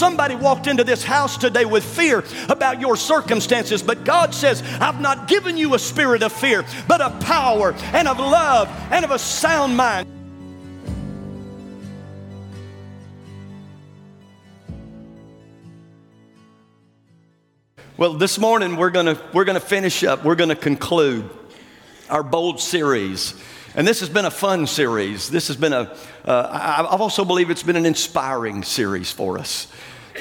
[0.00, 4.98] somebody walked into this house today with fear about your circumstances, but God says, I've
[4.98, 9.10] not given you a spirit of fear, but of power and of love and of
[9.10, 10.08] a sound mind.
[17.98, 20.24] Well, this morning we're going to we're going to finish up.
[20.24, 21.28] We're going to conclude
[22.08, 23.34] our bold series.
[23.74, 25.28] And this has been a fun series.
[25.28, 25.94] This has been a.
[26.24, 29.68] Uh, I, I also believe it's been an inspiring series for us.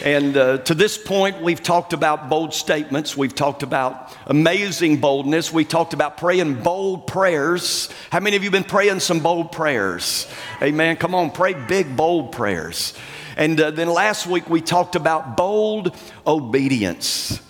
[0.04, 3.18] And uh, to this point, we've talked about bold statements.
[3.18, 5.52] We've talked about amazing boldness.
[5.52, 7.90] We talked about praying bold prayers.
[8.10, 10.28] How many of you been praying some bold prayers?
[10.62, 10.96] Amen.
[10.96, 12.94] Come on, pray big, bold prayers.
[13.36, 17.42] And uh, then last week, we talked about bold obedience.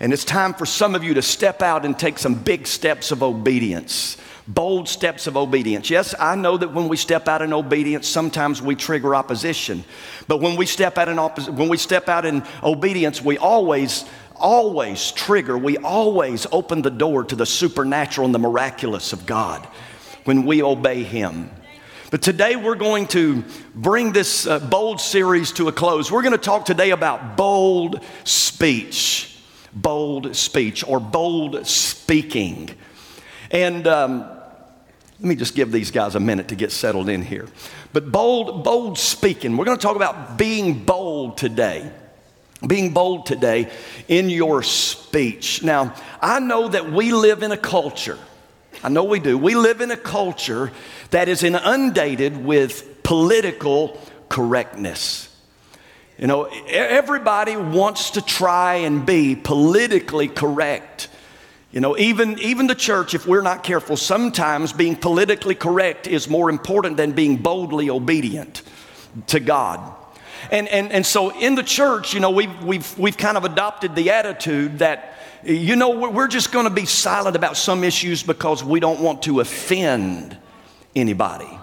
[0.00, 3.12] And it's time for some of you to step out and take some big steps
[3.12, 4.18] of obedience.
[4.46, 5.88] Bold steps of obedience.
[5.88, 9.84] Yes, I know that when we step out in obedience, sometimes we trigger opposition.
[10.28, 14.04] But when we step out in oppos- when we step out in obedience, we always
[14.36, 19.66] always trigger, we always open the door to the supernatural and the miraculous of God
[20.24, 21.50] when we obey Him.
[22.10, 26.10] But today we're going to bring this uh, bold series to a close.
[26.10, 29.30] We're going to talk today about bold speech
[29.74, 32.70] bold speech or bold speaking.
[33.50, 34.33] And um,
[35.24, 37.48] let me just give these guys a minute to get settled in here.
[37.94, 39.56] But bold, bold speaking.
[39.56, 41.90] We're going to talk about being bold today.
[42.66, 43.72] Being bold today
[44.06, 45.62] in your speech.
[45.62, 48.18] Now, I know that we live in a culture.
[48.82, 49.38] I know we do.
[49.38, 50.70] We live in a culture
[51.08, 55.34] that is inundated with political correctness.
[56.18, 61.08] You know, everybody wants to try and be politically correct.
[61.74, 66.28] You know, even, even the church, if we're not careful, sometimes being politically correct is
[66.28, 68.62] more important than being boldly obedient
[69.26, 69.92] to God.
[70.52, 73.96] And, and, and so in the church, you know, we've, we've, we've kind of adopted
[73.96, 78.62] the attitude that, you know, we're just going to be silent about some issues because
[78.62, 80.38] we don't want to offend
[80.94, 81.58] anybody.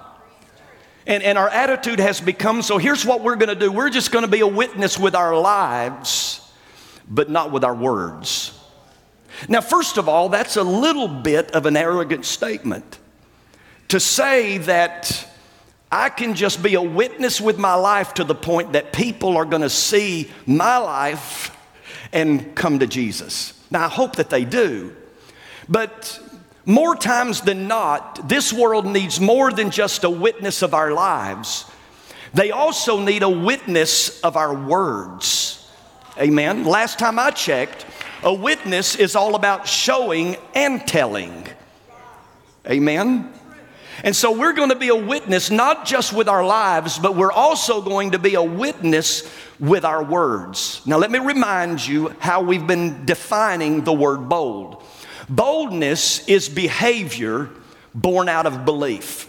[1.08, 4.12] And, and our attitude has become so here's what we're going to do we're just
[4.12, 6.52] going to be a witness with our lives,
[7.08, 8.58] but not with our words.
[9.48, 13.00] Now, first of all, that's a little bit of an arrogant statement
[13.88, 15.28] to say that
[15.92, 19.46] I can just be a witness with my life to the point that people are
[19.46, 21.58] going to see my life
[22.14, 23.54] and come to Jesus.
[23.70, 24.96] Now, I hope that they do.
[25.68, 26.20] But
[26.66, 31.66] more times than not, this world needs more than just a witness of our lives.
[32.34, 35.70] They also need a witness of our words.
[36.18, 36.64] Amen.
[36.66, 37.86] Last time I checked,
[38.24, 41.48] a witness is all about showing and telling.
[42.68, 43.34] Amen.
[44.04, 47.32] And so we're going to be a witness not just with our lives, but we're
[47.32, 50.82] also going to be a witness with our words.
[50.86, 54.84] Now, let me remind you how we've been defining the word bold.
[55.30, 57.50] Boldness is behavior
[57.94, 59.28] born out of belief.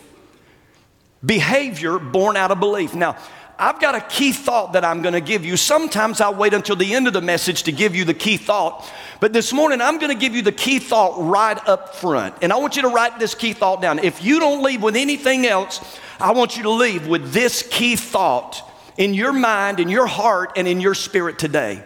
[1.25, 2.95] Behavior born out of belief.
[2.95, 3.17] Now,
[3.59, 5.57] I've got a key thought that I'm going to give you.
[5.57, 8.91] Sometimes I'll wait until the end of the message to give you the key thought,
[9.21, 12.35] but this morning I'm going to give you the key thought right up front.
[12.43, 13.99] And I want you to write this key thought down.
[13.99, 15.81] If you don't leave with anything else,
[16.19, 20.53] I want you to leave with this key thought in your mind, in your heart,
[20.57, 21.85] and in your spirit today.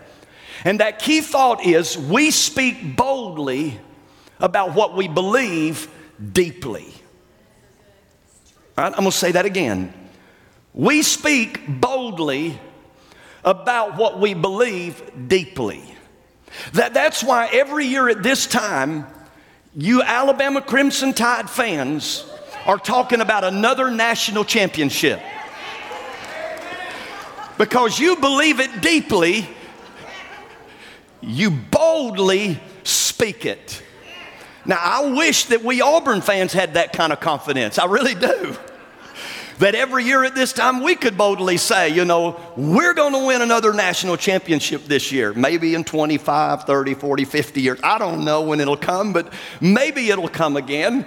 [0.64, 3.78] And that key thought is we speak boldly
[4.40, 5.88] about what we believe
[6.32, 6.92] deeply.
[8.76, 9.92] I'm going to say that again.
[10.76, 12.60] We speak boldly
[13.42, 15.82] about what we believe deeply.
[16.74, 19.06] That, that's why every year at this time,
[19.74, 22.30] you Alabama Crimson Tide fans
[22.66, 25.20] are talking about another national championship.
[27.56, 29.48] Because you believe it deeply,
[31.22, 33.82] you boldly speak it.
[34.66, 37.78] Now, I wish that we Auburn fans had that kind of confidence.
[37.78, 38.56] I really do.
[39.58, 43.26] That every year at this time we could boldly say, you know, we're going to
[43.26, 45.32] win another national championship this year.
[45.32, 47.80] Maybe in 25, 30, 40, 50 years.
[47.82, 51.06] I don't know when it'll come, but maybe it'll come again.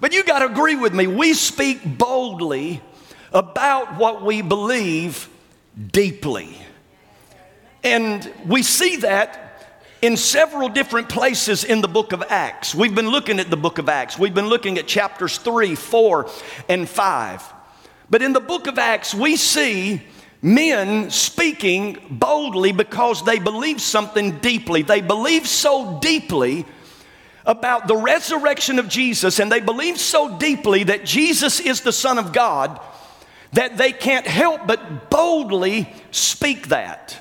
[0.00, 1.06] But you got to agree with me.
[1.06, 2.80] We speak boldly
[3.32, 5.28] about what we believe
[5.92, 6.56] deeply.
[7.84, 9.46] And we see that
[10.02, 12.74] in several different places in the book of Acts.
[12.74, 14.18] We've been looking at the book of Acts.
[14.18, 16.30] We've been looking at chapters 3, 4,
[16.68, 17.52] and 5.
[18.10, 20.02] But in the book of Acts, we see
[20.42, 24.82] men speaking boldly because they believe something deeply.
[24.82, 26.66] They believe so deeply
[27.46, 32.18] about the resurrection of Jesus, and they believe so deeply that Jesus is the Son
[32.18, 32.80] of God
[33.52, 37.16] that they can't help but boldly speak that.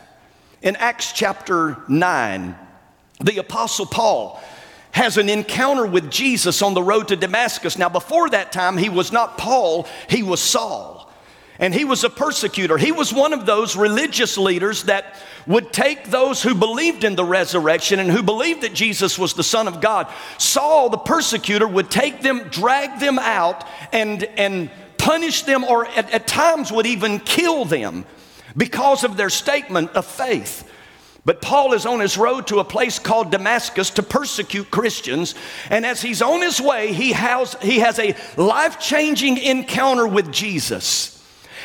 [0.62, 2.56] in Acts chapter 9,
[3.22, 4.42] the Apostle Paul
[4.92, 7.78] has an encounter with Jesus on the road to Damascus.
[7.78, 11.00] Now, before that time, he was not Paul, he was Saul.
[11.60, 12.78] And he was a persecutor.
[12.78, 15.16] He was one of those religious leaders that
[15.46, 19.44] would take those who believed in the resurrection and who believed that Jesus was the
[19.44, 20.08] Son of God.
[20.38, 26.10] Saul, the persecutor, would take them, drag them out, and, and punish them, or at,
[26.12, 28.06] at times would even kill them
[28.56, 30.69] because of their statement of faith.
[31.26, 35.36] But Paul is on his road to a place called Damascus to persecute Christians.
[35.70, 40.32] And as he's on his way, he has, he has a life changing encounter with
[40.32, 41.16] Jesus.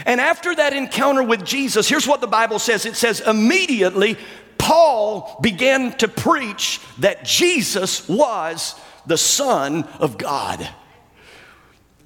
[0.06, 4.16] And after that encounter with Jesus, here's what the Bible says it says, immediately
[4.58, 8.74] Paul began to preach that Jesus was
[9.06, 10.68] the Son of God.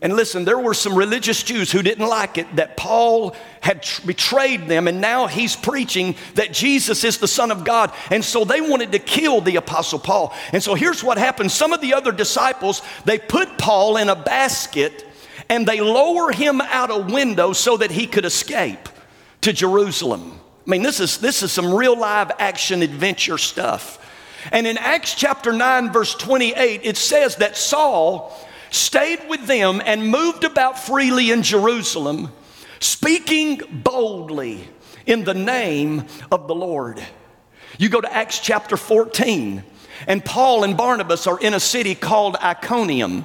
[0.00, 4.68] And listen, there were some religious Jews who didn't like it that Paul had betrayed
[4.68, 7.92] them, and now he's preaching that Jesus is the Son of God.
[8.10, 10.32] And so they wanted to kill the Apostle Paul.
[10.52, 14.14] And so here's what happened some of the other disciples, they put Paul in a
[14.14, 15.04] basket
[15.48, 18.88] and they lower him out a window so that he could escape
[19.40, 20.38] to Jerusalem.
[20.66, 24.04] I mean, this is, this is some real live action adventure stuff.
[24.52, 28.38] And in Acts chapter 9, verse 28, it says that Saul
[28.70, 32.32] stayed with them and moved about freely in Jerusalem,
[32.80, 34.68] speaking boldly
[35.06, 37.02] in the name of the Lord.
[37.78, 39.62] You go to Acts chapter 14,
[40.06, 43.24] and Paul and Barnabas are in a city called Iconium.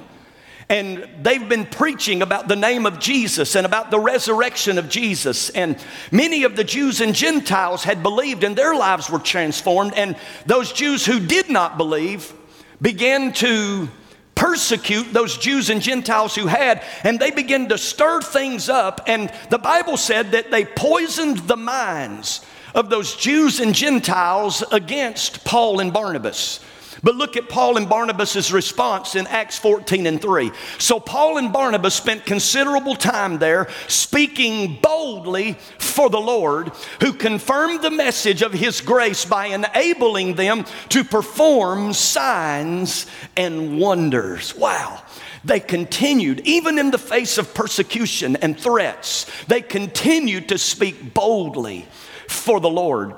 [0.68, 5.50] And they've been preaching about the name of Jesus and about the resurrection of Jesus.
[5.50, 5.76] And
[6.10, 9.92] many of the Jews and Gentiles had believed and their lives were transformed.
[9.94, 12.32] And those Jews who did not believe
[12.80, 13.88] began to
[14.34, 19.02] persecute those Jews and Gentiles who had, and they began to stir things up.
[19.06, 22.44] And the Bible said that they poisoned the minds
[22.74, 26.60] of those Jews and Gentiles against Paul and Barnabas.
[27.04, 30.50] But look at Paul and Barnabas' response in Acts 14 and 3.
[30.78, 37.82] So Paul and Barnabas spent considerable time there speaking boldly for the Lord, who confirmed
[37.82, 43.06] the message of his grace by enabling them to perform signs
[43.36, 44.56] and wonders.
[44.56, 45.02] Wow.
[45.44, 51.86] They continued, even in the face of persecution and threats, they continued to speak boldly
[52.28, 53.14] for the Lord.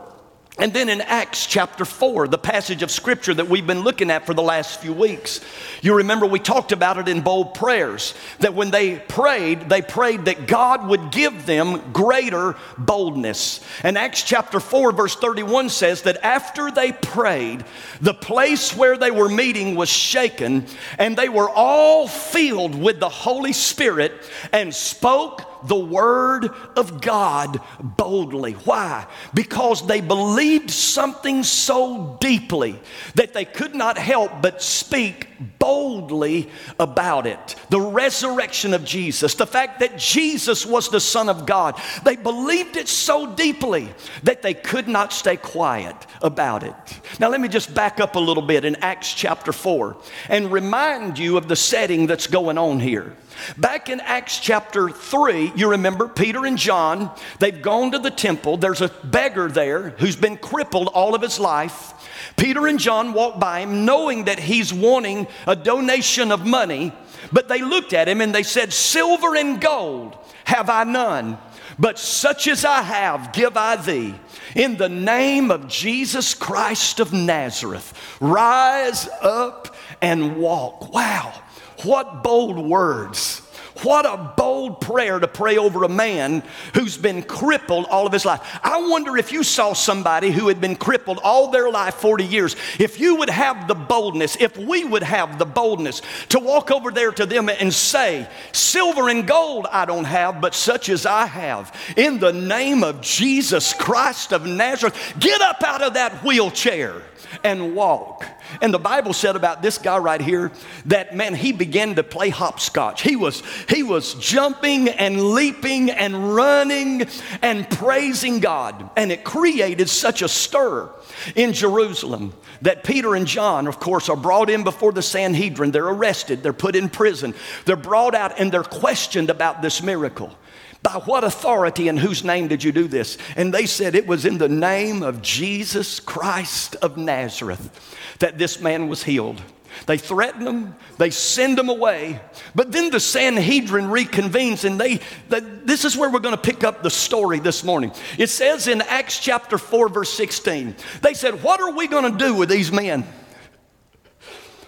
[0.58, 4.24] And then in Acts chapter 4, the passage of scripture that we've been looking at
[4.24, 5.42] for the last few weeks,
[5.82, 10.24] you remember we talked about it in bold prayers that when they prayed, they prayed
[10.24, 13.60] that God would give them greater boldness.
[13.82, 17.62] And Acts chapter 4, verse 31 says that after they prayed,
[18.00, 20.64] the place where they were meeting was shaken,
[20.96, 24.14] and they were all filled with the Holy Spirit
[24.52, 28.52] and spoke the word of God boldly.
[28.52, 29.06] Why?
[29.34, 32.78] Because they believed something so deeply
[33.14, 35.28] that they could not help but speak
[35.58, 36.48] boldly
[36.78, 37.56] about it.
[37.70, 41.80] The resurrection of Jesus, the fact that Jesus was the Son of God.
[42.04, 43.88] They believed it so deeply
[44.22, 46.74] that they could not stay quiet about it.
[47.18, 49.96] Now, let me just back up a little bit in Acts chapter 4
[50.28, 53.16] and remind you of the setting that's going on here.
[53.56, 58.56] Back in Acts chapter 3, you remember Peter and John, they've gone to the temple.
[58.56, 61.94] There's a beggar there who's been crippled all of his life.
[62.36, 66.92] Peter and John walk by him knowing that he's wanting a donation of money,
[67.32, 71.38] but they looked at him and they said, Silver and gold have I none,
[71.78, 74.14] but such as I have give I thee.
[74.54, 80.92] In the name of Jesus Christ of Nazareth, rise up and walk.
[80.92, 81.42] Wow.
[81.86, 83.42] What bold words.
[83.82, 86.42] What a bold prayer to pray over a man
[86.74, 88.58] who's been crippled all of his life.
[88.62, 92.56] I wonder if you saw somebody who had been crippled all their life 40 years,
[92.80, 96.00] if you would have the boldness, if we would have the boldness
[96.30, 100.54] to walk over there to them and say, Silver and gold I don't have, but
[100.54, 101.74] such as I have.
[101.96, 107.02] In the name of Jesus Christ of Nazareth, get up out of that wheelchair
[107.44, 108.24] and walk.
[108.60, 110.52] And the Bible said about this guy right here
[110.86, 113.02] that man, he began to play hopscotch.
[113.02, 117.06] He was he was jumping and leaping and running
[117.42, 118.90] and praising God.
[118.96, 120.90] And it created such a stir
[121.34, 125.70] in Jerusalem that Peter and John, of course, are brought in before the Sanhedrin.
[125.70, 127.34] They're arrested, they're put in prison,
[127.64, 130.36] they're brought out, and they're questioned about this miracle.
[130.82, 133.18] By what authority and whose name did you do this?
[133.34, 137.70] And they said it was in the name of Jesus Christ of Nazareth
[138.18, 139.42] that this man was healed.
[139.84, 142.18] They threaten them, they send them away.
[142.54, 146.64] But then the Sanhedrin reconvenes, and they, they this is where we're going to pick
[146.64, 147.92] up the story this morning.
[148.16, 152.18] It says in Acts chapter 4, verse 16, they said, What are we going to
[152.18, 153.04] do with these men?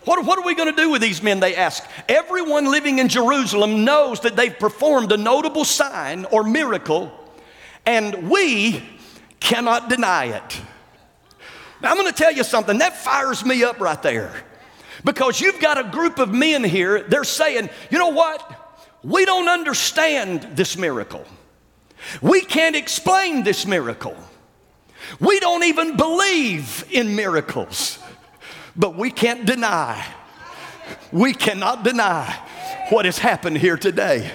[0.04, 1.40] What, what are we going to do with these men?
[1.40, 1.84] They ask.
[2.08, 7.12] Everyone living in Jerusalem knows that they've performed a notable sign or miracle,
[7.84, 8.82] and we
[9.40, 10.60] cannot deny it.
[11.82, 14.32] I'm going to tell you something that fires me up right there.
[15.04, 18.86] Because you've got a group of men here, they're saying, you know what?
[19.04, 21.24] We don't understand this miracle.
[22.20, 24.16] We can't explain this miracle.
[25.20, 27.98] We don't even believe in miracles.
[28.76, 30.04] But we can't deny,
[31.12, 32.24] we cannot deny
[32.90, 34.30] what has happened here today.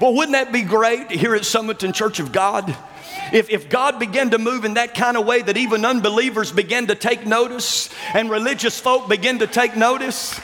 [0.00, 2.76] Well, wouldn't that be great here at Summerton Church of God?
[3.32, 6.86] If, if God began to move in that kind of way that even unbelievers began
[6.88, 10.38] to take notice and religious folk begin to take notice,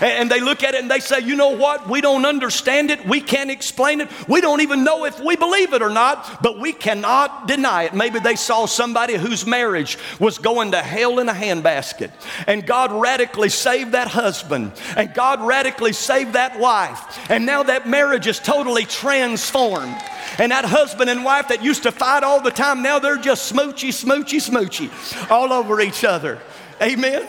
[0.00, 1.88] and they look at it and they say, you know what?
[1.88, 3.06] We don't understand it.
[3.06, 4.08] We can't explain it.
[4.28, 7.94] We don't even know if we believe it or not, but we cannot deny it.
[7.94, 12.10] Maybe they saw somebody whose marriage was going to hell in a handbasket,
[12.46, 17.88] and God radically saved that husband, and God radically saved that wife, and now that
[17.88, 19.96] marriage is totally transformed.
[20.38, 23.52] And that husband and wife that used to fight all the time, now they're just
[23.52, 26.40] smoochy, smoochy, smoochy all over each other.
[26.82, 27.26] Amen.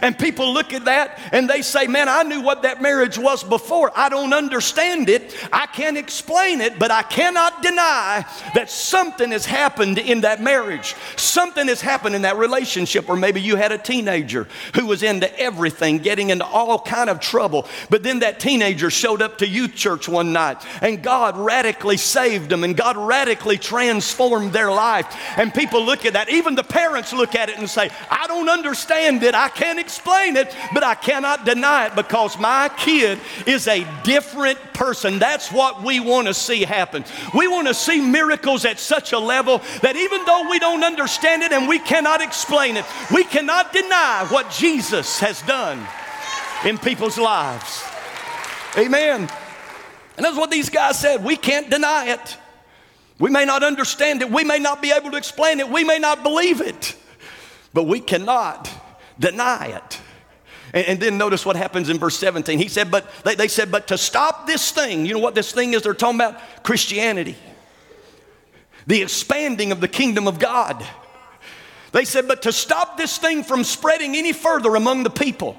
[0.00, 3.42] And people look at that and they say, Man, I knew what that marriage was
[3.42, 3.90] before.
[3.96, 5.34] I don't understand it.
[5.52, 10.94] I can't explain it, but I cannot deny that something has happened in that marriage.
[11.16, 13.08] Something has happened in that relationship.
[13.08, 17.18] Or maybe you had a teenager who was into everything, getting into all kind of
[17.18, 17.66] trouble.
[17.90, 22.50] But then that teenager showed up to youth church one night and God radically saved
[22.50, 25.12] them and God radically transformed their life.
[25.36, 26.28] And people look at that.
[26.28, 29.78] Even the parents look at it and say, I don't understand understand it, I can't
[29.78, 35.18] explain it, but I cannot deny it because my kid is a different person.
[35.18, 37.04] That's what we want to see happen.
[37.34, 41.42] We want to see miracles at such a level that even though we don't understand
[41.42, 45.86] it and we cannot explain it, we cannot deny what Jesus has done
[46.64, 47.82] in people's lives.
[48.76, 49.28] Amen.
[50.16, 51.24] And that's what these guys said.
[51.24, 52.36] We can't deny it.
[53.18, 54.30] We may not understand it.
[54.30, 55.68] We may not be able to explain it.
[55.68, 56.96] We may not believe it.
[57.72, 58.70] But we cannot
[59.18, 60.00] deny it.
[60.72, 62.58] And, and, then notice what happens in verse 17.
[62.58, 65.52] He said, but they, they said, but to stop this thing, you know what this
[65.52, 66.40] thing is they're talking about?
[66.62, 67.36] Christianity.
[68.86, 70.84] The expanding of the kingdom of God.
[71.92, 75.56] They said, but to stop this thing from spreading any further among the people,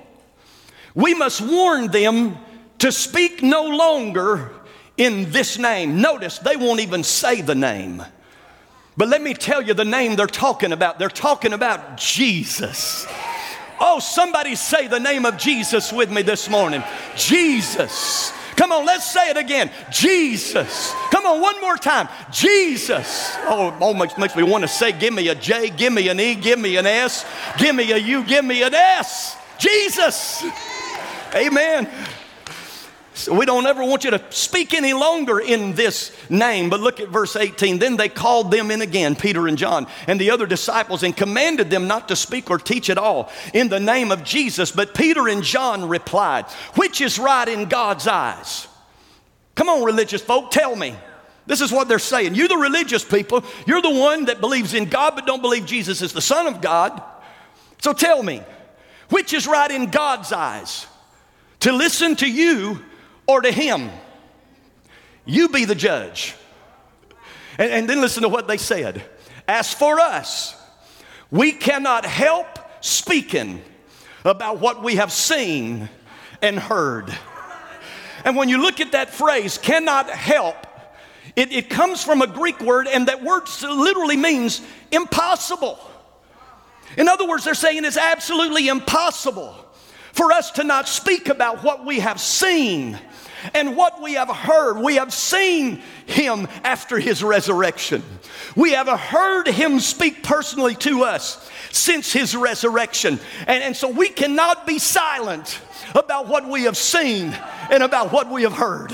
[0.96, 2.38] we must warn them
[2.80, 4.52] to speak no longer
[4.98, 6.02] in this name.
[6.02, 8.04] Notice they won't even say the name.
[8.96, 11.00] But let me tell you the name they're talking about.
[11.00, 13.08] They're talking about Jesus.
[13.80, 16.84] Oh, somebody say the name of Jesus with me this morning.
[17.16, 18.32] Jesus.
[18.56, 19.72] Come on, let's say it again.
[19.92, 20.94] Jesus.
[21.12, 22.08] Come on, one more time.
[22.32, 23.36] Jesus.
[23.42, 26.08] Oh, oh it almost makes me want to say, give me a J, give me
[26.10, 27.26] an E, give me an S,
[27.58, 29.36] give me a U, give me an S.
[29.58, 30.44] Jesus.
[31.34, 31.90] Amen.
[33.32, 36.70] We don't ever want you to speak any longer in this name.
[36.70, 37.78] But look at verse 18.
[37.78, 41.70] Then they called them in again, Peter and John, and the other disciples, and commanded
[41.70, 44.72] them not to speak or teach at all in the name of Jesus.
[44.72, 48.68] But Peter and John replied, Which is right in God's eyes?
[49.56, 50.96] Come on, religious folk, tell me.
[51.46, 52.36] This is what they're saying.
[52.36, 56.02] You, the religious people, you're the one that believes in God but don't believe Jesus
[56.02, 57.02] is the Son of God.
[57.82, 58.42] So tell me,
[59.10, 60.88] which is right in God's eyes?
[61.60, 62.80] To listen to you
[63.28, 63.90] or to him?
[65.26, 66.36] You be the judge.
[67.58, 69.04] And, and, then listen to what they said.
[69.48, 70.56] As for us,
[71.30, 72.48] we cannot help
[72.82, 73.62] speaking
[74.26, 75.90] about what we have seen
[76.42, 77.16] and heard.
[78.26, 80.56] And when you look at that phrase, cannot help,
[81.36, 84.62] it, it comes from a Greek word, and that word literally means
[84.92, 85.80] impossible.
[86.98, 89.56] In other words, they're saying it's absolutely impossible
[90.14, 92.98] for us to not speak about what we have seen
[93.54, 94.78] and what we have heard.
[94.78, 98.02] We have seen him after his resurrection.
[98.56, 103.20] We have heard him speak personally to us since his resurrection.
[103.48, 105.60] And, and so we cannot be silent
[105.96, 107.36] about what we have seen
[107.70, 108.92] and about what we have heard.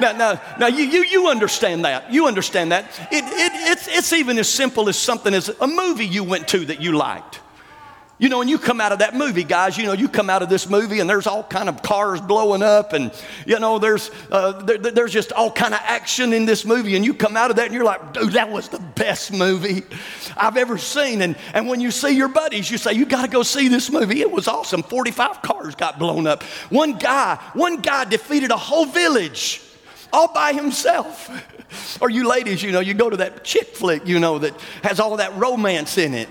[0.00, 2.12] Now, now, now you, you, you understand that.
[2.12, 2.84] You understand that.
[3.10, 6.64] It, it, it's, it's even as simple as something as a movie you went to
[6.66, 7.40] that you liked.
[8.24, 10.40] You know, and you come out of that movie, guys, you know, you come out
[10.40, 13.12] of this movie and there's all kind of cars blowing up and,
[13.44, 16.96] you know, there's, uh, there, there's just all kind of action in this movie.
[16.96, 19.82] And you come out of that and you're like, dude, that was the best movie
[20.38, 21.20] I've ever seen.
[21.20, 23.90] And, and when you see your buddies, you say, you got to go see this
[23.90, 24.22] movie.
[24.22, 24.82] It was awesome.
[24.82, 26.44] 45 cars got blown up.
[26.70, 29.60] One guy, one guy defeated a whole village
[30.14, 31.28] all by himself.
[32.00, 34.54] Or you ladies, you know, you go to that chick flick, you know, that
[34.84, 36.28] has all that romance in it.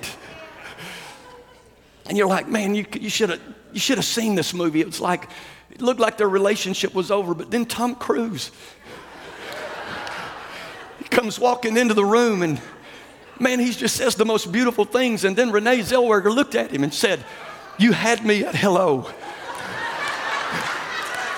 [2.05, 3.41] And you're like, man, you, you should have
[3.73, 4.81] you should have seen this movie.
[4.81, 5.29] It was like,
[5.71, 8.51] it looked like their relationship was over, but then Tom Cruise.
[10.99, 12.61] he comes walking into the room and
[13.39, 15.23] man, he just says the most beautiful things.
[15.23, 17.25] And then Renee Zellweger looked at him and said,
[17.79, 19.01] You had me at hello.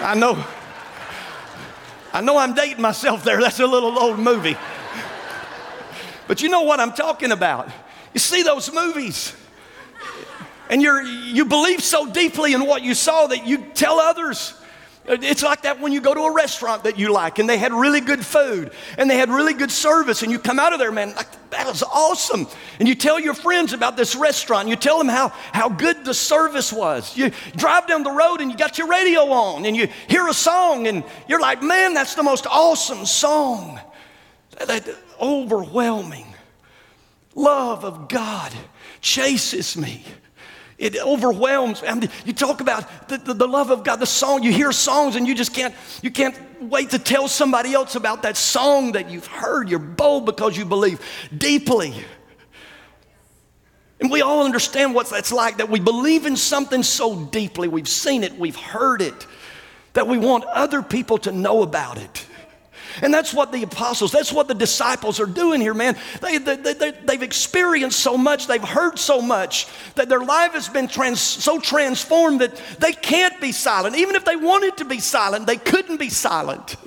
[0.02, 0.44] I know.
[2.12, 3.40] I know I'm dating myself there.
[3.42, 4.58] That's a little old movie.
[6.28, 7.70] But you know what I'm talking about.
[8.14, 9.36] You see those movies
[10.70, 14.54] and you're, you believe so deeply in what you saw that you tell others.
[15.08, 17.72] It's like that when you go to a restaurant that you like and they had
[17.72, 20.92] really good food and they had really good service and you come out of there,
[20.92, 22.48] man, like, that was awesome.
[22.80, 24.62] And you tell your friends about this restaurant.
[24.62, 27.16] And you tell them how, how good the service was.
[27.16, 30.34] You drive down the road and you got your radio on and you hear a
[30.34, 33.80] song and you're like, man, that's the most awesome song.
[34.58, 36.26] That, that overwhelming
[37.36, 38.52] love of God
[39.02, 40.04] chases me.
[40.78, 41.82] It overwhelms.
[42.26, 45.26] You talk about the, the, the, love of God, the song, you hear songs and
[45.26, 49.28] you just can't, you can't wait to tell somebody else about that song that you've
[49.28, 49.70] heard.
[49.70, 51.00] You're bold because you believe
[51.36, 51.94] deeply.
[54.02, 57.70] And we all understand what that's like that we believe in something so deeply.
[57.70, 59.26] We've seen it, we've heard it,
[59.94, 62.26] that we want other people to know about it.
[63.02, 65.98] And that's what the apostles, that's what the disciples are doing here, man.
[66.22, 70.70] They, they, they, they've experienced so much, they've heard so much, that their life has
[70.70, 73.96] been trans, so transformed that they can't be silent.
[73.96, 76.78] Even if they wanted to be silent, they couldn't be silent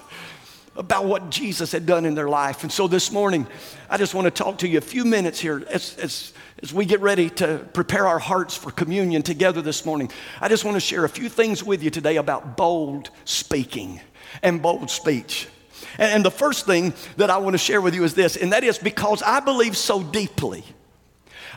[0.79, 2.63] about what Jesus had done in their life.
[2.63, 3.47] And so this morning,
[3.91, 6.85] I just want to talk to you a few minutes here as, as, as we
[6.85, 10.11] get ready to prepare our hearts for communion together this morning.
[10.41, 14.01] I just want to share a few things with you today about bold speaking
[14.41, 15.49] and bold speech.
[15.97, 18.65] And the first thing that I want to share with you is this, and that
[18.65, 20.65] is because I believe so deeply,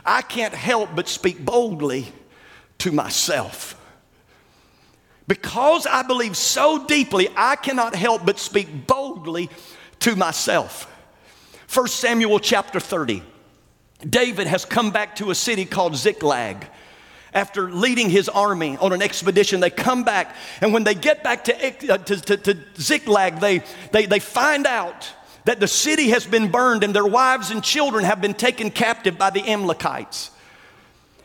[0.04, 2.06] I can't help but speak boldly
[2.78, 3.78] to myself.
[5.28, 9.50] Because I believe so deeply, I cannot help but speak boldly
[10.00, 10.88] to myself.
[11.72, 13.22] 1 Samuel chapter 30.
[14.08, 16.66] David has come back to a city called Ziklag
[17.34, 19.60] after leading his army on an expedition.
[19.60, 23.62] They come back, and when they get back to, uh, to, to, to Ziklag, they,
[23.90, 25.08] they, they find out
[25.44, 29.18] that the city has been burned and their wives and children have been taken captive
[29.18, 30.30] by the Amalekites.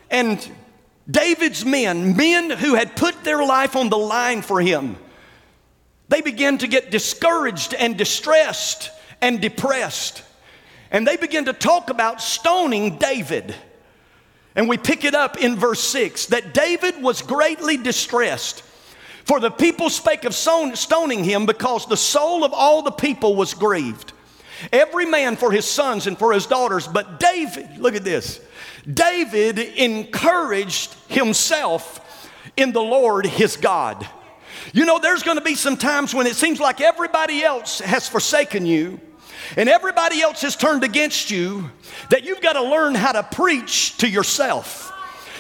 [0.10, 0.40] And
[1.10, 4.98] David's men, men who had put their life on the line for him,
[6.10, 8.92] they began to get discouraged and distressed
[9.22, 10.24] and depressed.
[10.90, 13.54] And they began to talk about stoning David.
[14.58, 18.64] And we pick it up in verse 6 that David was greatly distressed.
[19.24, 23.54] For the people spake of stoning him because the soul of all the people was
[23.54, 24.14] grieved.
[24.74, 26.88] Every man for his sons and for his daughters.
[26.88, 28.42] But David, look at this
[28.92, 34.08] David encouraged himself in the Lord his God.
[34.74, 38.10] You know, there's going to be some times when it seems like everybody else has
[38.10, 39.00] forsaken you
[39.56, 41.70] and everybody else has turned against you,
[42.10, 44.92] that you've got to learn how to preach to yourself.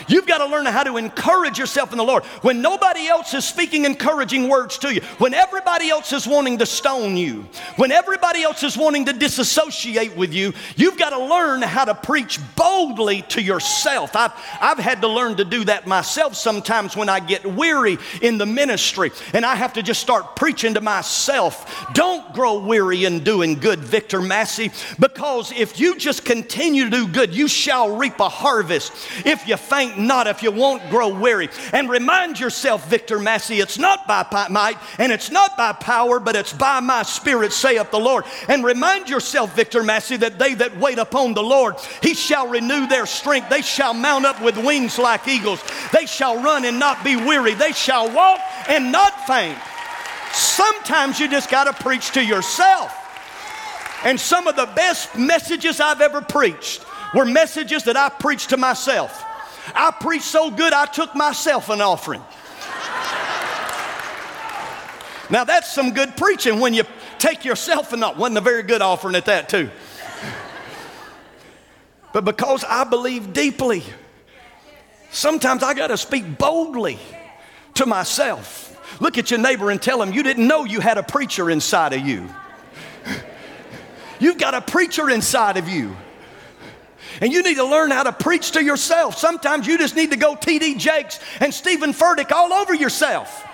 [0.07, 2.23] You've got to learn how to encourage yourself in the Lord.
[2.41, 6.65] When nobody else is speaking encouraging words to you, when everybody else is wanting to
[6.65, 11.61] stone you, when everybody else is wanting to disassociate with you, you've got to learn
[11.61, 14.15] how to preach boldly to yourself.
[14.15, 18.37] I've, I've had to learn to do that myself sometimes when I get weary in
[18.37, 21.87] the ministry and I have to just start preaching to myself.
[21.93, 27.07] Don't grow weary in doing good, Victor Massey, because if you just continue to do
[27.07, 28.91] good, you shall reap a harvest.
[29.25, 31.49] If you faint not if you won't grow weary.
[31.71, 36.35] And remind yourself, Victor Massey, it's not by might and it's not by power, but
[36.35, 38.25] it's by my spirit, saith the Lord.
[38.47, 42.87] And remind yourself, Victor Massey, that they that wait upon the Lord, he shall renew
[42.87, 43.49] their strength.
[43.49, 45.63] They shall mount up with wings like eagles.
[45.93, 47.53] They shall run and not be weary.
[47.53, 49.57] They shall walk and not faint.
[50.33, 52.93] Sometimes you just got to preach to yourself.
[54.03, 58.57] And some of the best messages I've ever preached were messages that I preached to
[58.57, 59.23] myself.
[59.75, 62.21] I preached so good I took myself an offering.
[65.29, 66.83] Now that's some good preaching when you
[67.19, 69.69] take yourself and not wasn't a very good offering at that too.
[72.13, 73.83] But because I believe deeply
[75.09, 76.99] Sometimes I got to speak boldly
[77.75, 78.63] to myself.
[79.01, 81.93] Look at your neighbor and tell him you didn't know you had a preacher inside
[81.93, 82.29] of you.
[84.19, 85.95] You've got a preacher inside of you.
[87.21, 89.17] And you need to learn how to preach to yourself.
[89.17, 93.45] Sometimes you just need to go TD Jakes and Steven Furtick all over yourself.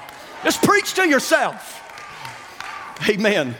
[0.43, 1.79] Just preach to yourself.
[3.09, 3.55] Amen.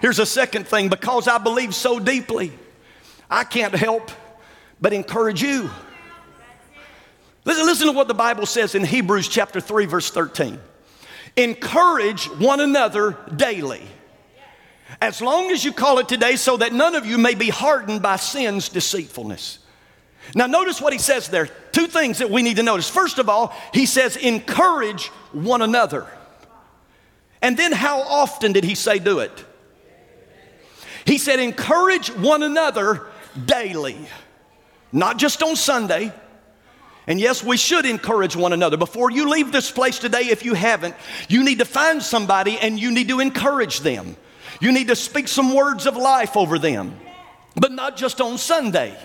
[0.00, 2.52] Here's a second thing because I believe so deeply,
[3.30, 4.10] I can't help
[4.80, 5.70] but encourage you.
[7.44, 10.58] Listen, listen to what the Bible says in Hebrews chapter 3, verse 13.
[11.36, 13.82] Encourage one another daily.
[15.00, 18.02] As long as you call it today, so that none of you may be hardened
[18.02, 19.58] by sin's deceitfulness.
[20.34, 21.46] Now, notice what he says there.
[21.72, 22.88] Two things that we need to notice.
[22.88, 26.06] First of all, he says, encourage one another.
[27.42, 29.44] And then, how often did he say do it?
[31.04, 33.06] He said, encourage one another
[33.44, 33.96] daily,
[34.90, 36.12] not just on Sunday.
[37.06, 38.76] And yes, we should encourage one another.
[38.76, 40.96] Before you leave this place today, if you haven't,
[41.28, 44.16] you need to find somebody and you need to encourage them.
[44.60, 46.98] You need to speak some words of life over them,
[47.54, 48.96] but not just on Sunday.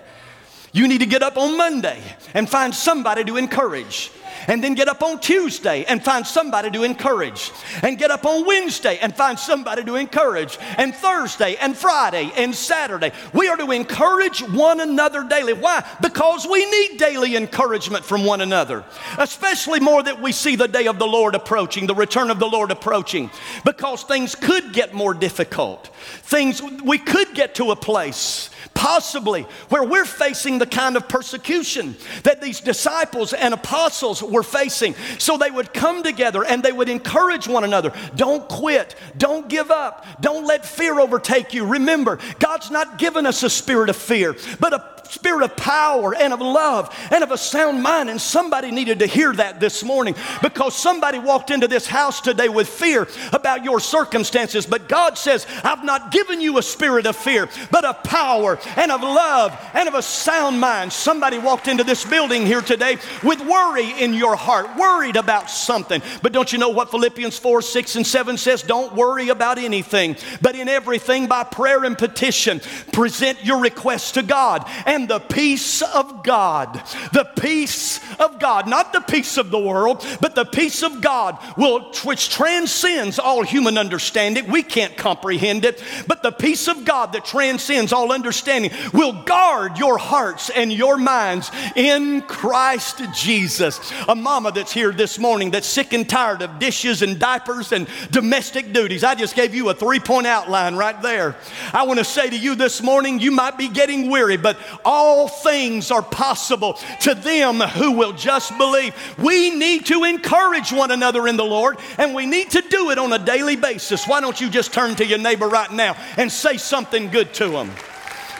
[0.74, 2.02] You need to get up on Monday
[2.34, 4.12] and find somebody to encourage
[4.48, 7.52] and then get up on Tuesday and find somebody to encourage,
[7.84, 12.54] and get up on Wednesday and find somebody to encourage, and Thursday and Friday and
[12.54, 13.12] Saturday.
[13.34, 15.54] We are to encourage one another daily.
[15.54, 15.86] Why?
[16.02, 18.84] Because we need daily encouragement from one another,
[19.18, 22.48] especially more that we see the day of the Lord approaching, the return of the
[22.48, 23.30] Lord approaching,
[23.66, 25.88] because things could get more difficult.
[26.24, 31.96] Things, we could get to a place possibly where we're facing the kind of persecution
[32.24, 34.96] that these disciples and apostles were facing.
[35.18, 37.94] So they would come together and they would encourage one another.
[38.16, 38.96] Don't quit.
[39.18, 40.06] Don't give up.
[40.22, 41.66] Don't let fear overtake you.
[41.66, 46.34] Remember, God's not given us a spirit of fear, but a spirit of power and
[46.34, 48.10] of love and of a sound mind.
[48.10, 52.50] And somebody needed to hear that this morning because somebody walked into this house today
[52.50, 54.66] with fear about your circumstances.
[54.66, 58.92] But God says, I've not given you a spirit of fear, but of power and
[58.92, 60.94] of love and of a sound mind.
[60.94, 66.02] Somebody walked into this building here today with worry in your heart, worried about something.
[66.22, 68.64] But don't you know what Philippians 4 6 and 7 says?
[68.64, 74.24] Don't worry about anything, but in everything by prayer and petition, present your requests to
[74.24, 74.68] God.
[74.86, 76.74] And the peace of God,
[77.14, 81.38] the peace of God, not the peace of the world, but the peace of God
[81.58, 84.50] will, which transcends all human understanding.
[84.50, 89.78] We can't comprehend it, but the peace of God that transcends all understanding will guard
[89.78, 93.80] your hearts and your minds in Christ Jesus.
[94.08, 97.88] A mama that's here this morning that's sick and tired of dishes and diapers and
[98.12, 99.04] domestic duties.
[99.04, 101.36] I just gave you a three point outline right there.
[101.74, 105.28] I want to say to you this morning, you might be getting weary, but all
[105.28, 108.94] things are possible to them who will just believe.
[109.18, 112.98] We need to encourage one another in the Lord, and we need to do it
[112.98, 114.08] on a daily basis.
[114.08, 117.50] Why don't you just turn to your neighbor right now and say something good to
[117.50, 117.70] them?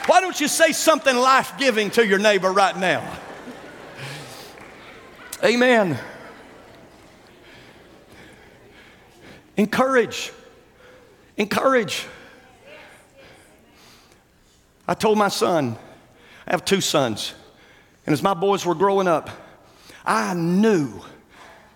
[0.06, 3.18] Why don't you say something life giving to your neighbor right now?
[5.44, 5.98] Amen.
[9.56, 10.30] Encourage.
[11.36, 12.06] Encourage.
[14.86, 15.76] I told my son,
[16.46, 17.34] I have two sons,
[18.06, 19.30] and as my boys were growing up,
[20.04, 21.00] I knew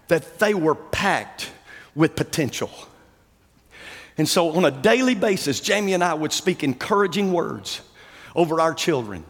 [0.08, 1.50] that they were packed
[1.94, 2.70] with potential.
[4.16, 7.80] And so, on a daily basis, Jamie and I would speak encouraging words
[8.34, 9.24] over our children.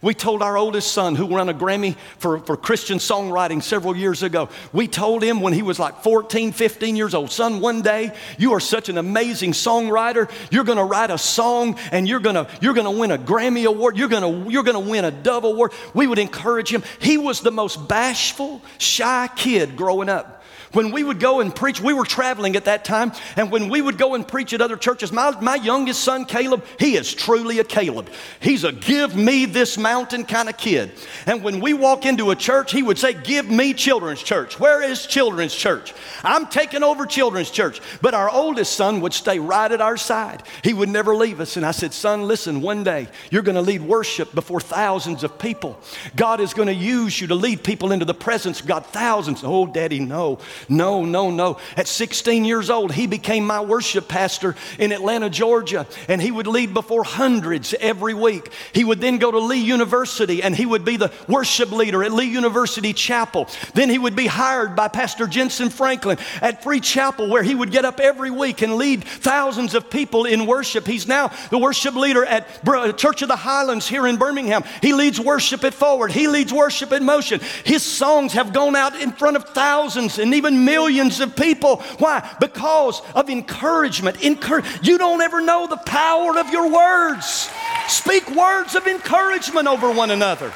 [0.00, 4.22] We told our oldest son, who won a Grammy for, for Christian songwriting several years
[4.22, 8.12] ago, we told him when he was like 14, 15 years old, son, one day
[8.38, 10.30] you are such an amazing songwriter.
[10.52, 13.18] You're going to write a song and you're going to you're going to win a
[13.18, 13.96] Grammy award.
[13.96, 15.72] You're going to you're going to win a Dove award.
[15.94, 16.82] We would encourage him.
[17.00, 20.37] He was the most bashful, shy kid growing up.
[20.72, 23.80] When we would go and preach, we were traveling at that time, and when we
[23.80, 27.58] would go and preach at other churches, my, my youngest son, Caleb, he is truly
[27.58, 28.10] a Caleb.
[28.40, 30.92] He's a give me this mountain kind of kid.
[31.26, 34.58] And when we walk into a church, he would say, Give me children's church.
[34.58, 35.94] Where is children's church?
[36.22, 37.80] I'm taking over children's church.
[38.00, 40.42] But our oldest son would stay right at our side.
[40.62, 41.56] He would never leave us.
[41.56, 45.38] And I said, Son, listen, one day you're going to lead worship before thousands of
[45.38, 45.78] people.
[46.16, 48.86] God is going to use you to lead people into the presence of God.
[48.86, 49.42] Thousands.
[49.44, 50.38] Oh, Daddy, no.
[50.68, 51.58] No, no, no.
[51.76, 56.46] At 16 years old, he became my worship pastor in Atlanta, Georgia, and he would
[56.46, 58.50] lead before hundreds every week.
[58.72, 62.12] He would then go to Lee University and he would be the worship leader at
[62.12, 63.48] Lee University Chapel.
[63.74, 67.70] Then he would be hired by Pastor Jentezen Franklin at Free Chapel, where he would
[67.70, 70.86] get up every week and lead thousands of people in worship.
[70.86, 72.64] He's now the worship leader at
[72.96, 74.64] Church of the Highlands here in Birmingham.
[74.82, 77.40] He leads worship at Forward, he leads worship at Motion.
[77.64, 81.76] His songs have gone out in front of thousands and even millions of people.
[81.98, 82.36] Why?
[82.40, 84.18] Because of encouragement.
[84.18, 87.50] Encour- you don't ever know the power of your words.
[87.88, 90.52] Speak words of encouragement over one another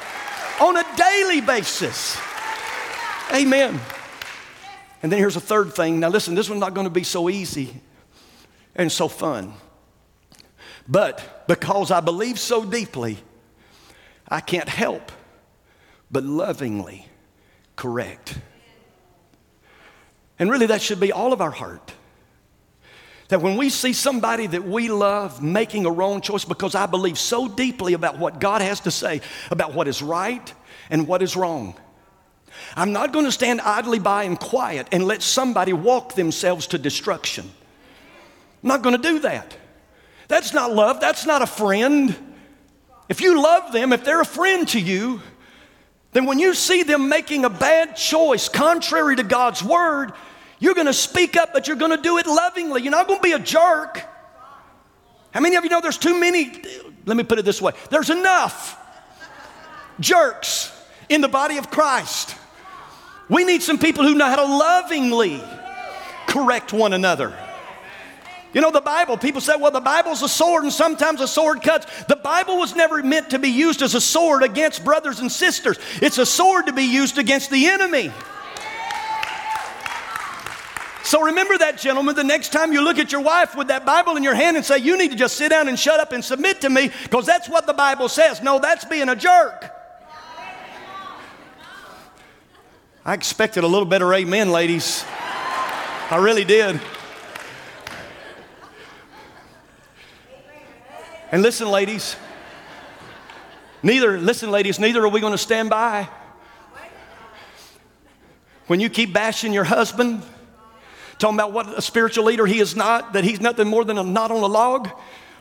[0.61, 2.17] on a daily basis.
[3.33, 3.79] Amen.
[5.01, 5.99] And then here's a third thing.
[5.99, 7.81] Now, listen, this one's not going to be so easy
[8.75, 9.53] and so fun.
[10.87, 13.17] But because I believe so deeply,
[14.27, 15.11] I can't help
[16.11, 17.07] but lovingly
[17.75, 18.37] correct.
[20.39, 21.93] And really, that should be all of our heart.
[23.29, 27.17] That when we see somebody that we love making a wrong choice, because I believe
[27.17, 30.53] so deeply about what God has to say about what is right
[30.89, 31.75] and what is wrong,
[32.75, 36.77] I'm not going to stand idly by and quiet and let somebody walk themselves to
[36.77, 37.49] destruction.
[38.63, 39.55] I'm not going to do that.
[40.27, 42.15] That's not love, that's not a friend.
[43.09, 45.21] If you love them, if they're a friend to you,
[46.13, 50.13] then when you see them making a bad choice contrary to God's word,
[50.59, 52.83] you're going to speak up, but you're going to do it lovingly.
[52.83, 54.01] You're not going to be a jerk.
[55.31, 56.61] How many of you know there's too many?
[57.05, 58.79] Let me put it this way there's enough
[59.99, 60.71] jerks
[61.09, 62.35] in the body of Christ.
[63.29, 65.41] We need some people who know how to lovingly
[66.27, 67.35] correct one another.
[68.53, 71.63] You know, the Bible, people say, well, the Bible's a sword and sometimes a sword
[71.63, 72.03] cuts.
[72.03, 75.79] The Bible was never meant to be used as a sword against brothers and sisters,
[76.01, 78.11] it's a sword to be used against the enemy.
[81.03, 84.15] So remember that, gentlemen, the next time you look at your wife with that Bible
[84.15, 86.23] in your hand and say, You need to just sit down and shut up and
[86.23, 88.41] submit to me, because that's what the Bible says.
[88.41, 89.69] No, that's being a jerk.
[93.05, 95.03] I expected a little better amen, ladies.
[96.09, 96.79] I really did.
[101.33, 102.15] And listen, ladies,
[103.81, 106.07] neither, listen, ladies, neither are we going to stand by.
[108.67, 110.21] When you keep bashing your husband,
[111.17, 114.03] talking about what a spiritual leader he is not, that he's nothing more than a
[114.03, 114.91] knot on a log,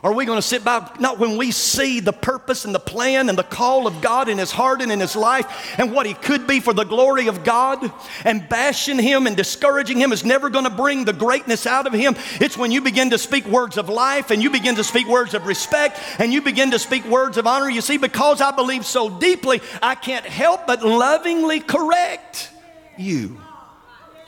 [0.02, 0.90] are we going to sit by?
[0.98, 4.36] Not when we see the purpose and the plan and the call of God in
[4.36, 7.44] his heart and in his life and what he could be for the glory of
[7.44, 7.88] God
[8.24, 11.92] and bashing him and discouraging him is never going to bring the greatness out of
[11.92, 12.16] him.
[12.40, 15.34] It's when you begin to speak words of life and you begin to speak words
[15.34, 17.70] of respect and you begin to speak words of honor.
[17.70, 22.50] You see, because I believe so deeply, I can't help but lovingly correct
[22.96, 23.40] you.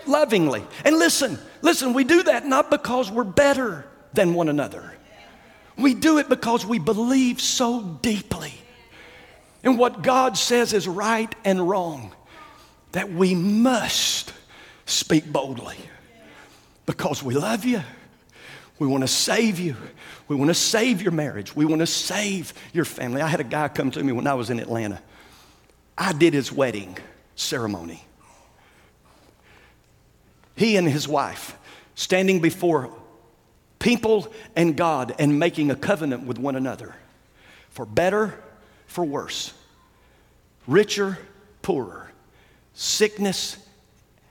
[0.07, 0.63] Lovingly.
[0.85, 4.93] And listen, listen, we do that not because we're better than one another.
[5.77, 8.55] We do it because we believe so deeply
[9.63, 12.13] in what God says is right and wrong
[12.93, 14.33] that we must
[14.87, 15.77] speak boldly
[16.87, 17.83] because we love you.
[18.79, 19.77] We want to save you.
[20.29, 21.55] We want to save your marriage.
[21.57, 23.21] We want to save your family.
[23.21, 25.01] I had a guy come to me when I was in Atlanta.
[25.97, 26.97] I did his wedding
[27.37, 28.05] ceremony.
[30.57, 31.57] He and his wife
[31.95, 32.91] standing before
[33.85, 36.95] people and God and making a covenant with one another
[37.69, 38.43] for better,
[38.87, 39.53] for worse,
[40.67, 41.19] richer,
[41.61, 42.11] poorer,
[42.73, 43.59] sickness,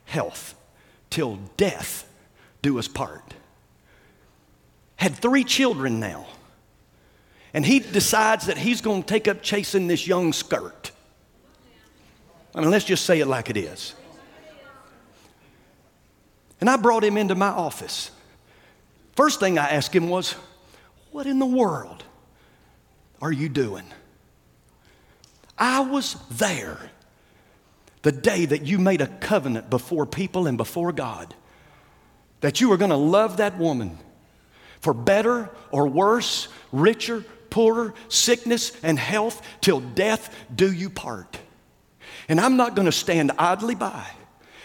[0.05, 0.55] health,
[1.11, 2.09] till death
[2.63, 3.35] do us part.
[4.95, 6.25] Had three children now.
[7.53, 10.89] And he decides that he's going to take up chasing this young skirt.
[12.55, 13.93] I mean, let's just say it like it is.
[16.59, 18.09] And I brought him into my office.
[19.15, 20.33] First thing I asked him was,
[21.11, 22.03] What in the world
[23.21, 23.85] are you doing?
[25.57, 26.79] I was there
[28.01, 31.33] the day that you made a covenant before people and before God
[32.41, 33.97] that you were going to love that woman
[34.81, 41.39] for better or worse, richer, poorer, sickness and health till death do you part.
[42.27, 44.05] And I'm not going to stand idly by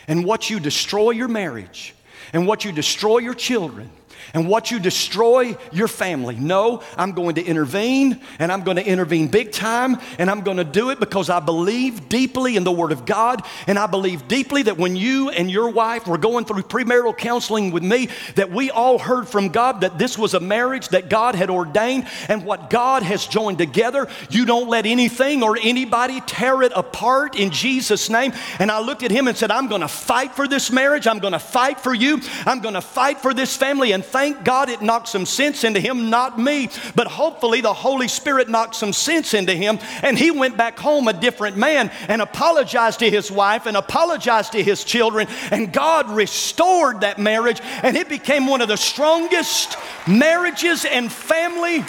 [0.09, 1.95] and watch you destroy your marriage
[2.33, 3.91] and watch you destroy your children
[4.35, 6.37] and what you destroy your family.
[6.37, 10.57] No, I'm going to intervene and I'm going to intervene big time and I'm going
[10.59, 14.29] to do it because I believe deeply in the Word of God and I believe
[14.29, 18.51] deeply that when you and your wife were going through premarital counseling with me, that
[18.51, 22.45] we all heard from God that this was a marriage that God had ordained and
[22.45, 27.51] what God has joined together, you don't let anything or anybody tear it apart in
[27.51, 28.33] Jesus' name.
[28.59, 31.07] And I looked at him and said, I'm going to fight for this marriage.
[31.07, 32.21] I'm going to fight for you.
[32.47, 35.79] I'm going to fight for this family and thank God it knocked some sense into
[35.79, 36.69] him, not me.
[36.97, 41.07] But hopefully the Holy Spirit knocked some sense into him, and he went back home
[41.07, 45.29] a different man and apologized to his wife and apologized to his children.
[45.53, 49.77] And God restored that marriage, and it became one of the strongest
[50.09, 51.85] marriages and family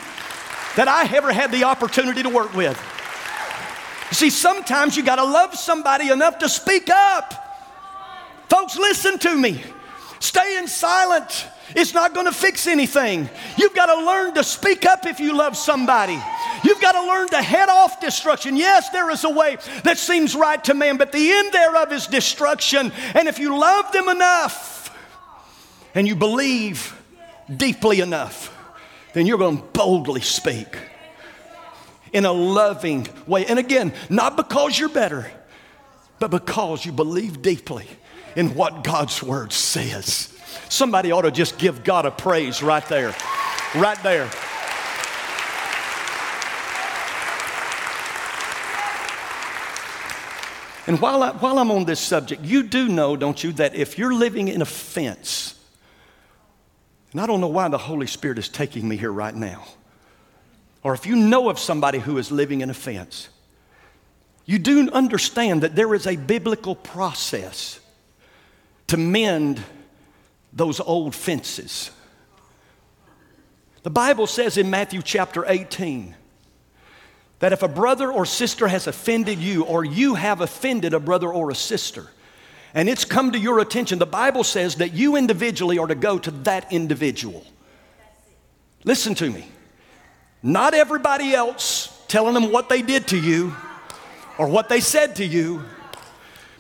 [0.76, 2.80] that I ever had the opportunity to work with.
[4.12, 7.34] See, sometimes you got to love somebody enough to speak up.
[8.50, 9.64] Folks, listen to me.
[10.20, 13.30] Staying silent it's not going to fix anything.
[13.58, 16.20] You've got to learn to speak up if you love somebody.
[16.64, 18.56] You've got to learn to head off destruction.
[18.56, 22.08] Yes, there is a way that seems right to man, but the end thereof is
[22.08, 22.92] destruction.
[23.14, 24.98] And if you love them enough
[25.94, 26.96] and you believe
[27.56, 28.56] deeply enough,
[29.14, 30.76] then you're going to boldly speak
[32.14, 33.46] in a loving way.
[33.46, 35.30] And again, not because you're better,
[36.18, 37.86] but because you believe deeply
[38.36, 40.34] in what God's word says.
[40.70, 43.16] Somebody ought to just give God a praise right there.
[43.76, 44.30] Right there.
[50.88, 54.00] And while, I, while I'm on this subject, you do know, don't you, that if
[54.00, 55.54] you're living in offense,
[57.12, 59.66] and I don't know why the Holy Spirit is taking me here right now,
[60.82, 63.30] or if you know of somebody who is living in offense,
[64.46, 67.80] you do understand that there is a biblical process
[68.90, 69.64] to mend
[70.52, 71.92] those old fences.
[73.84, 76.16] The Bible says in Matthew chapter 18
[77.40, 81.32] that if a brother or sister has offended you, or you have offended a brother
[81.32, 82.08] or a sister,
[82.74, 86.20] and it's come to your attention, the Bible says that you individually are to go
[86.20, 87.46] to that individual.
[88.84, 89.48] Listen to me.
[90.44, 93.56] Not everybody else telling them what they did to you
[94.38, 95.64] or what they said to you,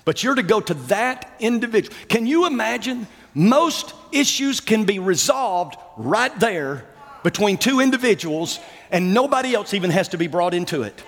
[0.09, 1.95] but you're to go to that individual.
[2.07, 6.87] Can you imagine most issues can be resolved right there
[7.21, 11.03] between two individuals, and nobody else even has to be brought into it.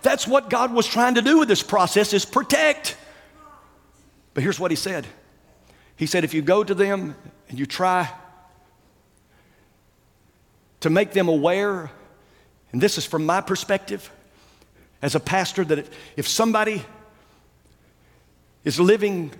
[0.00, 2.96] That's what God was trying to do with this process is protect.
[4.32, 5.06] But here's what he said.
[5.94, 7.14] He said if you go to them
[7.50, 8.10] and you try
[10.80, 11.90] to make them aware,
[12.72, 14.10] and this is from my perspective
[15.02, 16.86] as a pastor, that if somebody
[18.64, 19.32] is living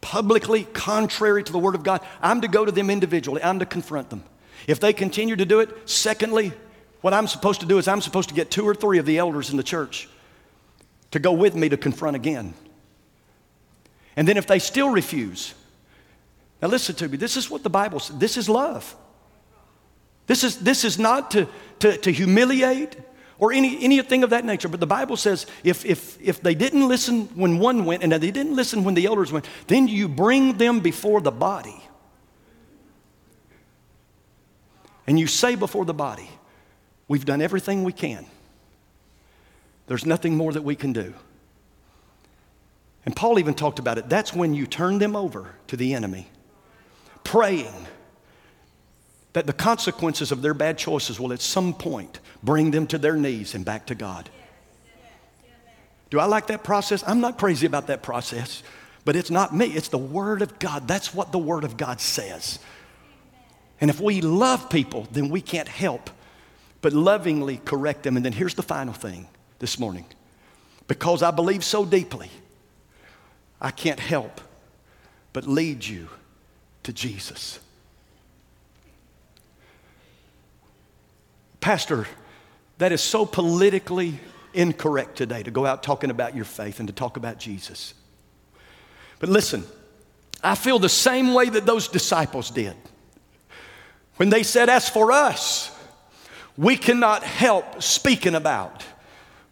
[0.00, 3.66] publicly contrary to the Word of God, I'm to go to them individually, I'm to
[3.66, 4.22] confront them.
[4.66, 6.52] If they continue to do it, secondly,
[7.00, 9.18] what I'm supposed to do is I'm supposed to get two or three of the
[9.18, 10.08] elders in the church
[11.10, 12.54] to go with me to confront again.
[14.16, 15.54] And then if they still refuse,
[16.62, 18.94] now listen to me, this is what the Bible says this is love.
[20.26, 21.48] This is, this is not to,
[21.80, 22.96] to, to humiliate,
[23.38, 24.68] or any, anything of that nature.
[24.68, 28.30] But the Bible says if, if, if they didn't listen when one went and they
[28.30, 31.82] didn't listen when the elders went, then you bring them before the body.
[35.06, 36.30] And you say before the body,
[37.08, 38.26] We've done everything we can.
[39.86, 41.14] There's nothing more that we can do.
[43.04, 44.08] And Paul even talked about it.
[44.08, 46.28] That's when you turn them over to the enemy,
[47.22, 47.86] praying
[49.34, 53.16] that the consequences of their bad choices will at some point bring them to their
[53.16, 54.30] knees and back to God.
[56.08, 57.02] Do I like that process?
[57.06, 58.62] I'm not crazy about that process,
[59.04, 60.86] but it's not me, it's the Word of God.
[60.86, 62.60] That's what the Word of God says.
[63.80, 66.10] And if we love people, then we can't help
[66.80, 68.16] but lovingly correct them.
[68.16, 69.26] And then here's the final thing
[69.58, 70.04] this morning
[70.86, 72.30] because I believe so deeply,
[73.60, 74.40] I can't help
[75.32, 76.08] but lead you
[76.84, 77.58] to Jesus.
[81.64, 82.06] Pastor,
[82.76, 84.20] that is so politically
[84.52, 87.94] incorrect today to go out talking about your faith and to talk about Jesus.
[89.18, 89.64] But listen,
[90.42, 92.76] I feel the same way that those disciples did.
[94.16, 95.74] When they said, As for us,
[96.58, 98.82] we cannot help speaking about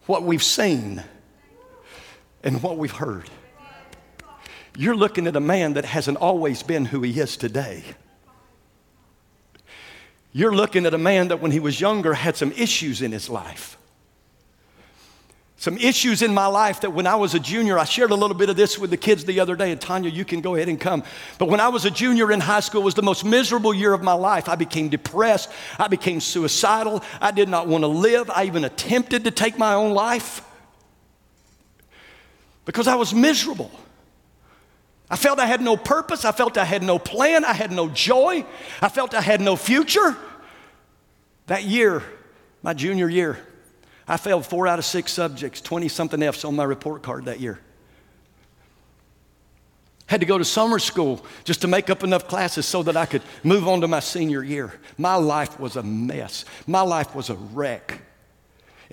[0.05, 1.03] what we've seen
[2.43, 3.27] and what we've heard.
[4.77, 7.83] You're looking at a man that hasn't always been who he is today.
[10.33, 13.29] You're looking at a man that when he was younger had some issues in his
[13.29, 13.77] life.
[15.63, 18.35] some issues in my life that when I was a junior, I shared a little
[18.35, 20.67] bit of this with the kids the other day, and Tanya, you can go ahead
[20.67, 21.03] and come.
[21.37, 23.93] But when I was a junior in high school, it was the most miserable year
[23.93, 24.49] of my life.
[24.49, 29.23] I became depressed, I became suicidal, I did not want to live, I even attempted
[29.23, 30.41] to take my own life
[32.65, 33.71] because I was miserable.
[35.13, 37.87] I felt I had no purpose, I felt I had no plan, I had no
[37.87, 38.43] joy,
[38.81, 40.17] I felt I had no future.
[41.45, 42.01] That year,
[42.63, 43.37] my junior year,
[44.07, 47.39] I failed four out of six subjects, 20 something F's on my report card that
[47.39, 47.59] year.
[50.07, 53.05] Had to go to summer school just to make up enough classes so that I
[53.05, 54.73] could move on to my senior year.
[54.97, 56.43] My life was a mess.
[56.65, 58.01] My life was a wreck.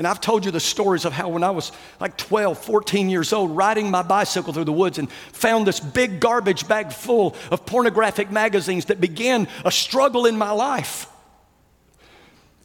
[0.01, 3.35] And I've told you the stories of how when I was like 12, 14 years
[3.35, 7.67] old, riding my bicycle through the woods and found this big garbage bag full of
[7.67, 11.07] pornographic magazines that began a struggle in my life.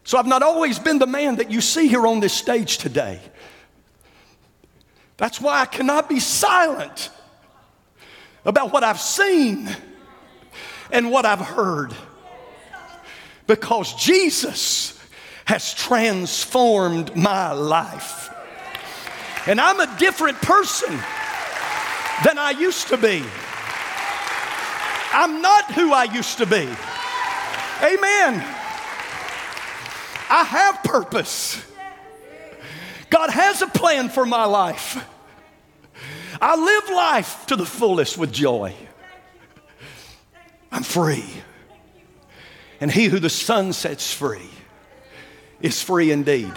[0.06, 3.20] So I've not always been the man that you see here on this stage today.
[5.18, 7.10] That's why I cannot be silent
[8.46, 9.68] about what I've seen
[10.90, 11.94] and what I've heard.
[13.46, 14.95] Because Jesus
[15.46, 18.30] has transformed my life.
[19.48, 20.90] And I'm a different person
[22.24, 23.24] than I used to be.
[25.14, 26.68] I'm not who I used to be.
[27.84, 28.44] Amen.
[30.28, 31.64] I have purpose.
[33.12, 35.08] God has a plan for my life.
[36.42, 38.74] I live life to the fullest with joy.
[40.72, 41.26] I'm free.
[42.82, 44.50] And he who the Son sets free
[45.62, 46.54] is free indeed.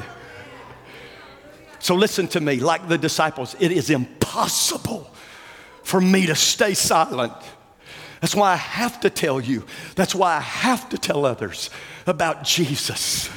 [1.78, 5.10] So listen to me, like the disciples, it is impossible
[5.82, 7.32] for me to stay silent.
[8.20, 9.64] That's why I have to tell you.
[9.94, 11.70] That's why I have to tell others
[12.06, 13.30] about Jesus.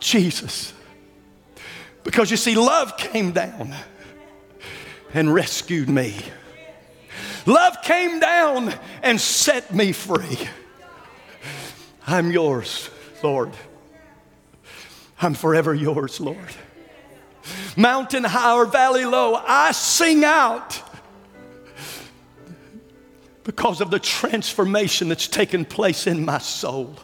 [0.00, 0.72] Jesus.
[2.02, 3.74] Because you see, love came down
[5.14, 6.16] and rescued me.
[7.46, 8.72] Love came down
[9.02, 10.38] and set me free.
[12.06, 12.90] I'm yours,
[13.22, 13.52] Lord.
[15.22, 16.38] I'm forever yours, Lord.
[17.76, 20.82] Mountain high or valley low, I sing out
[23.44, 26.96] because of the transformation that's taken place in my soul.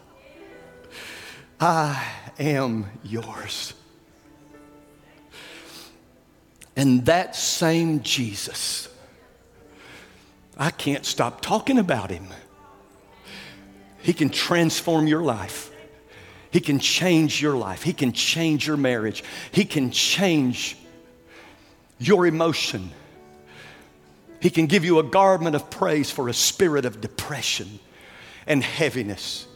[1.60, 2.04] I
[2.38, 3.74] am yours.
[6.76, 8.88] And that same Jesus,
[10.56, 12.28] I can't stop talking about him.
[14.00, 15.72] He can transform your life.
[16.50, 17.82] He can change your life.
[17.82, 19.22] He can change your marriage.
[19.52, 20.76] He can change
[21.98, 22.90] your emotion.
[24.40, 27.80] He can give you a garment of praise for a spirit of depression
[28.46, 29.46] and heaviness.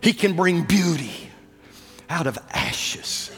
[0.00, 1.30] He can bring beauty
[2.08, 3.30] out of ashes.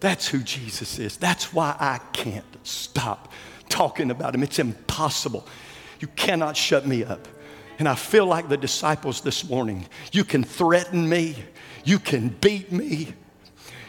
[0.00, 1.16] That's who Jesus is.
[1.16, 3.32] That's why I can't stop
[3.68, 4.42] talking about him.
[4.42, 5.46] It's impossible.
[6.00, 7.28] You cannot shut me up.
[7.82, 9.86] And I feel like the disciples this morning.
[10.12, 11.34] You can threaten me,
[11.82, 13.12] you can beat me,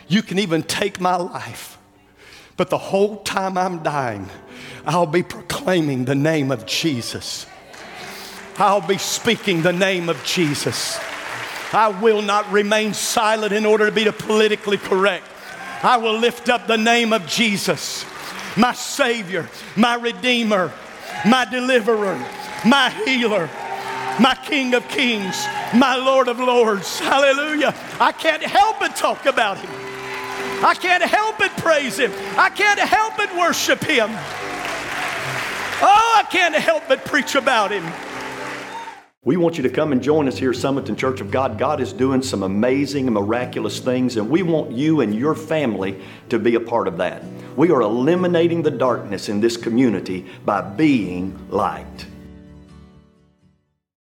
[0.07, 1.77] you can even take my life.
[2.57, 4.27] But the whole time I'm dying,
[4.83, 7.45] I'll be proclaiming the name of Jesus.
[8.57, 10.99] I'll be speaking the name of Jesus.
[11.71, 15.27] I will not remain silent in order to be politically correct.
[15.83, 18.05] I will lift up the name of Jesus,
[18.57, 20.73] my Savior, my Redeemer,
[21.27, 22.17] my Deliverer,
[22.65, 23.51] my Healer,
[24.19, 26.99] my King of Kings, my Lord of Lords.
[26.99, 27.73] Hallelujah.
[27.99, 29.71] I can't help but talk about Him.
[30.63, 32.11] I can't help but praise Him.
[32.37, 34.09] I can't help but worship Him.
[35.85, 37.85] Oh, I can't help but preach about Him.
[39.25, 41.57] We want you to come and join us here, Sumiton Church of God.
[41.57, 46.01] God is doing some amazing and miraculous things, and we want you and your family
[46.27, 47.23] to be a part of that.
[47.55, 52.05] We are eliminating the darkness in this community by being light.